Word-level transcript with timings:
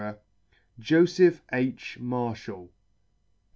Joseph 0.79 1.43
H. 1.53 1.99
Marshall. 1.99 2.71